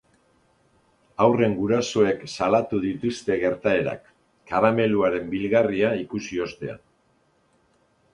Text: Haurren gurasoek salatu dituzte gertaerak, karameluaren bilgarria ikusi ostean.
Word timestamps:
Haurren 1.25 1.51
gurasoek 1.57 2.23
salatu 2.35 2.79
dituzte 2.85 3.37
gertaerak, 3.43 4.09
karameluaren 4.53 5.29
bilgarria 5.35 5.93
ikusi 6.05 6.41
ostean. 6.47 6.81